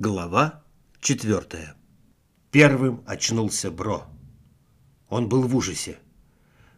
Глава 0.00 0.62
четвертая. 1.00 1.74
Первым 2.52 3.02
очнулся 3.04 3.68
Бро. 3.68 4.06
Он 5.08 5.28
был 5.28 5.42
в 5.42 5.56
ужасе. 5.56 5.98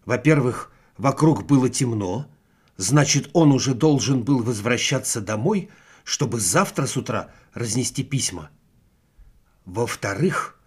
Во-первых, 0.06 0.72
вокруг 0.96 1.44
было 1.44 1.68
темно, 1.68 2.30
значит, 2.78 3.28
он 3.34 3.52
уже 3.52 3.74
должен 3.74 4.22
был 4.22 4.42
возвращаться 4.42 5.20
домой, 5.20 5.68
чтобы 6.02 6.40
завтра 6.40 6.86
с 6.86 6.96
утра 6.96 7.30
разнести 7.52 8.04
письма. 8.04 8.48
Во-вторых, 9.66 10.58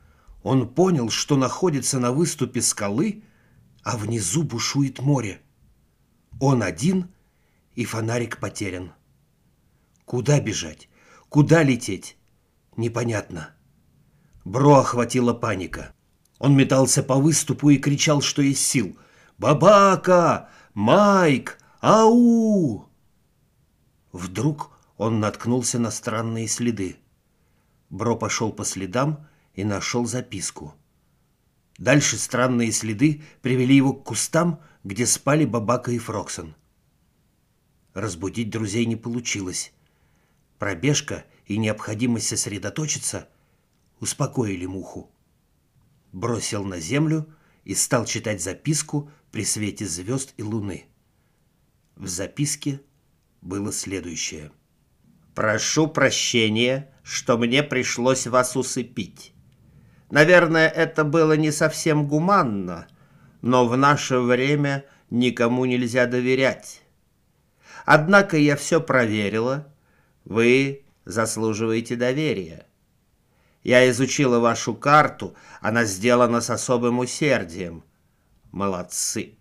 он 0.43 0.69
понял, 0.69 1.09
что 1.09 1.37
находится 1.37 1.97
на 1.97 2.11
выступе 2.11 2.61
скалы, 2.61 3.23
а 3.81 3.97
внизу 3.97 4.43
бушует 4.43 4.99
море. 4.99 5.41
Он 6.39 6.61
один, 6.61 7.09
и 7.73 7.83
фонарик 7.83 8.39
потерян. 8.39 8.93
Куда 10.05 10.39
бежать? 10.39 10.87
Куда 11.29 11.63
лететь? 11.63 12.15
Непонятно. 12.75 13.51
Бро 14.45 14.79
охватила 14.79 15.33
паника. 15.33 15.93
Он 16.39 16.55
метался 16.55 17.03
по 17.03 17.15
выступу 17.15 17.69
и 17.69 17.77
кричал, 17.77 18.21
что 18.21 18.41
есть 18.41 18.65
сил. 18.65 18.97
«Бабака! 19.37 20.49
Майк! 20.73 21.59
Ау!» 21.81 22.89
Вдруг 24.11 24.71
он 24.97 25.19
наткнулся 25.19 25.79
на 25.79 25.91
странные 25.91 26.47
следы. 26.47 26.97
Бро 27.89 28.15
пошел 28.15 28.51
по 28.51 28.65
следам 28.65 29.27
и 29.53 29.63
нашел 29.63 30.05
записку. 30.05 30.75
Дальше 31.77 32.17
странные 32.17 32.71
следы 32.71 33.23
привели 33.41 33.75
его 33.75 33.93
к 33.93 34.03
кустам, 34.03 34.59
где 34.83 35.05
спали 35.05 35.45
Бабака 35.45 35.91
и 35.91 35.97
Фроксон. 35.97 36.55
Разбудить 37.93 38.49
друзей 38.49 38.85
не 38.85 38.95
получилось. 38.95 39.73
Пробежка 40.59 41.25
и 41.45 41.57
необходимость 41.57 42.27
сосредоточиться 42.27 43.29
успокоили 43.99 44.65
муху. 44.65 45.09
Бросил 46.11 46.63
на 46.63 46.79
землю 46.79 47.27
и 47.63 47.73
стал 47.73 48.05
читать 48.05 48.41
записку 48.41 49.11
при 49.31 49.45
свете 49.45 49.85
звезд 49.85 50.33
и 50.37 50.43
луны. 50.43 50.85
В 51.95 52.07
записке 52.07 52.81
было 53.41 53.71
следующее. 53.71 54.51
«Прошу 55.35 55.87
прощения, 55.87 56.93
что 57.01 57.37
мне 57.37 57.63
пришлось 57.63 58.27
вас 58.27 58.55
усыпить. 58.55 59.33
Наверное, 60.09 60.69
это 60.69 61.03
было 61.03 61.33
не 61.33 61.51
совсем 61.51 62.07
гуманно, 62.07 62.87
но 63.41 63.67
в 63.67 63.75
наше 63.75 64.19
время 64.19 64.85
никому 65.09 65.65
нельзя 65.65 66.05
доверять. 66.05 66.83
Однако 67.85 68.37
я 68.37 68.55
все 68.55 68.79
проверила. 68.79 69.67
Вы 70.23 70.82
заслуживаете 71.05 71.95
доверия. 71.95 72.65
Я 73.63 73.89
изучила 73.89 74.39
вашу 74.39 74.75
карту, 74.75 75.35
она 75.61 75.85
сделана 75.85 76.41
с 76.41 76.49
особым 76.49 76.99
усердием. 76.99 77.83
Молодцы. 78.51 79.35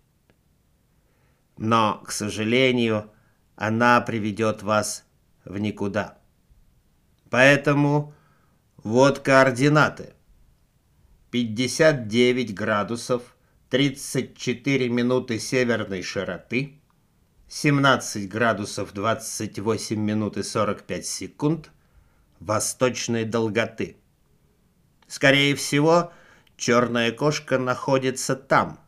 Но, 1.57 2.01
к 2.05 2.11
сожалению, 2.11 3.11
она 3.55 4.01
приведет 4.01 4.63
вас 4.63 5.05
в 5.45 5.57
никуда. 5.57 6.17
Поэтому 7.29 8.13
вот 8.77 9.19
координаты. 9.19 10.13
59 11.31 12.53
градусов 12.53 13.35
34 13.69 14.87
минуты 14.89 15.39
северной 15.39 16.03
широты, 16.03 16.79
17 17.55 18.27
градусов 18.27 18.93
28 18.93 19.95
минут 19.95 20.37
и 20.37 20.43
45 20.43 21.05
секунд 21.05 21.69
восточной 22.39 23.25
долготы. 23.25 23.95
Скорее 25.07 25.53
всего, 25.53 26.11
черная 26.57 27.11
кошка 27.11 27.59
находится 27.59 28.35
там. 28.35 28.79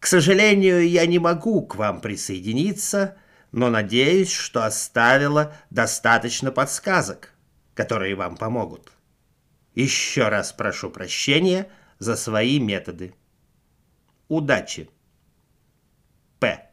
К 0.00 0.08
сожалению, 0.08 0.86
я 0.88 1.06
не 1.06 1.20
могу 1.20 1.64
к 1.64 1.76
вам 1.76 2.00
присоединиться, 2.00 3.16
но 3.52 3.70
надеюсь, 3.70 4.32
что 4.32 4.64
оставила 4.64 5.54
достаточно 5.70 6.50
подсказок, 6.50 7.34
которые 7.74 8.16
вам 8.16 8.36
помогут. 8.36 8.90
Еще 9.76 10.28
раз 10.28 10.52
прошу 10.52 10.90
прощения 10.90 11.70
за 12.00 12.16
свои 12.16 12.58
методы. 12.58 13.14
Удачи! 14.26 14.90
П. 16.40 16.71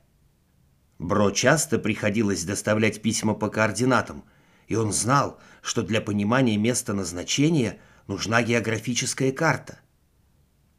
Бро 1.00 1.32
часто 1.32 1.80
приходилось 1.80 2.44
доставлять 2.44 3.02
письма 3.02 3.34
по 3.34 3.50
координатам, 3.50 4.26
и 4.68 4.76
он 4.76 4.92
знал, 4.92 5.40
что 5.62 5.82
для 5.82 6.02
понимания 6.02 6.58
места 6.58 6.94
назначения 6.94 7.80
нужна 8.08 8.44
географическая 8.44 9.32
карта. 9.32 9.80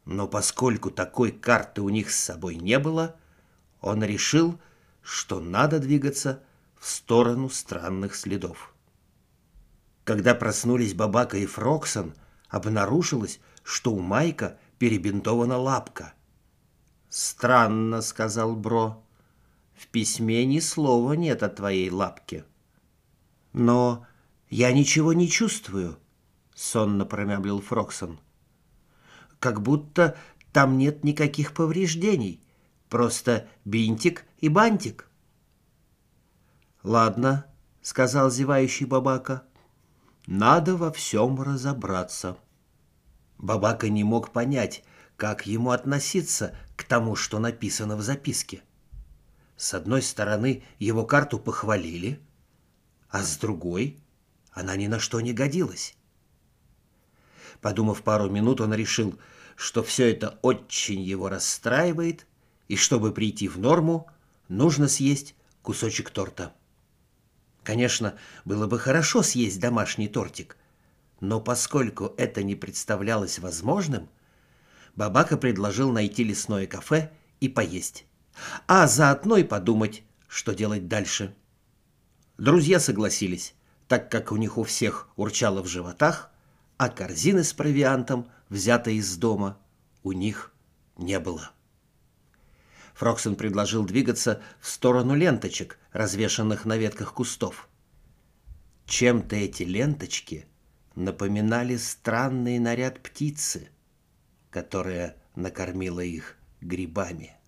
Но 0.04 0.28
поскольку 0.28 0.90
такой 0.90 1.32
карты 1.32 1.80
у 1.80 1.88
них 1.88 2.10
с 2.10 2.20
собой 2.20 2.56
не 2.56 2.78
было, 2.78 3.16
он 3.80 4.04
решил, 4.04 4.60
что 5.00 5.40
надо 5.40 5.78
двигаться 5.78 6.42
в 6.78 6.86
сторону 6.86 7.48
странных 7.48 8.14
следов. 8.14 8.74
Когда 10.04 10.34
проснулись 10.34 10.92
Бабака 10.92 11.38
и 11.38 11.46
Фроксон, 11.46 12.14
обнаружилось, 12.48 13.40
что 13.62 13.92
у 13.92 14.00
Майка 14.00 14.58
перебинтована 14.78 15.56
лапка. 15.56 16.12
«Странно»,— 17.08 18.00
сказал 18.02 18.54
Бро. 18.54 19.02
Письме 19.92 20.44
ни 20.46 20.60
слова 20.60 21.14
нет 21.14 21.42
о 21.42 21.48
твоей 21.48 21.90
лапке. 21.90 22.44
Но 23.52 24.06
я 24.48 24.72
ничего 24.72 25.12
не 25.12 25.28
чувствую, 25.28 25.98
сонно 26.54 27.04
промямлил 27.04 27.60
Фроксон. 27.60 28.20
Как 29.40 29.62
будто 29.62 30.16
там 30.52 30.78
нет 30.78 31.02
никаких 31.02 31.54
повреждений, 31.54 32.40
просто 32.88 33.48
бинтик 33.64 34.26
и 34.38 34.48
бантик. 34.48 35.08
Ладно, 36.84 37.46
сказал 37.82 38.30
зевающий 38.30 38.86
Бабака. 38.86 39.42
Надо 40.26 40.76
во 40.76 40.92
всем 40.92 41.40
разобраться. 41.42 42.36
Бабака 43.38 43.88
не 43.88 44.04
мог 44.04 44.32
понять, 44.32 44.84
как 45.16 45.46
ему 45.46 45.70
относиться 45.70 46.56
к 46.76 46.84
тому, 46.84 47.16
что 47.16 47.40
написано 47.40 47.96
в 47.96 48.02
записке. 48.02 48.62
С 49.60 49.74
одной 49.74 50.00
стороны, 50.00 50.62
его 50.78 51.04
карту 51.04 51.38
похвалили, 51.38 52.18
а 53.10 53.22
с 53.22 53.36
другой 53.36 53.98
она 54.52 54.74
ни 54.74 54.86
на 54.86 54.98
что 54.98 55.20
не 55.20 55.34
годилась. 55.34 55.96
Подумав 57.60 58.02
пару 58.02 58.30
минут, 58.30 58.62
он 58.62 58.72
решил, 58.72 59.18
что 59.56 59.82
все 59.82 60.10
это 60.12 60.38
очень 60.40 61.02
его 61.02 61.28
расстраивает, 61.28 62.26
и 62.68 62.76
чтобы 62.76 63.12
прийти 63.12 63.48
в 63.48 63.58
норму, 63.58 64.10
нужно 64.48 64.88
съесть 64.88 65.34
кусочек 65.60 66.08
торта. 66.08 66.54
Конечно, 67.62 68.14
было 68.46 68.66
бы 68.66 68.78
хорошо 68.78 69.22
съесть 69.22 69.60
домашний 69.60 70.08
тортик, 70.08 70.56
но 71.20 71.38
поскольку 71.38 72.14
это 72.16 72.42
не 72.42 72.54
представлялось 72.54 73.38
возможным, 73.38 74.08
Бабака 74.96 75.36
предложил 75.36 75.92
найти 75.92 76.24
лесное 76.24 76.66
кафе 76.66 77.12
и 77.40 77.50
поесть 77.50 78.06
а 78.66 78.86
заодно 78.86 79.36
и 79.36 79.44
подумать, 79.44 80.02
что 80.28 80.54
делать 80.54 80.88
дальше. 80.88 81.34
Друзья 82.38 82.80
согласились, 82.80 83.54
так 83.88 84.10
как 84.10 84.32
у 84.32 84.36
них 84.36 84.56
у 84.56 84.62
всех 84.62 85.08
урчало 85.16 85.62
в 85.62 85.66
животах, 85.66 86.30
а 86.76 86.88
корзины 86.88 87.44
с 87.44 87.52
провиантом, 87.52 88.30
взятой 88.48 88.96
из 88.96 89.16
дома, 89.16 89.58
у 90.02 90.12
них 90.12 90.52
не 90.96 91.18
было. 91.18 91.50
Фроксон 92.94 93.36
предложил 93.36 93.84
двигаться 93.84 94.42
в 94.60 94.68
сторону 94.68 95.14
ленточек, 95.14 95.78
развешанных 95.92 96.64
на 96.64 96.76
ветках 96.76 97.14
кустов. 97.14 97.68
Чем-то 98.86 99.36
эти 99.36 99.62
ленточки 99.62 100.46
напоминали 100.94 101.76
странный 101.76 102.58
наряд 102.58 103.02
птицы, 103.02 103.70
которая 104.50 105.16
накормила 105.34 106.00
их 106.00 106.36
грибами. 106.60 107.39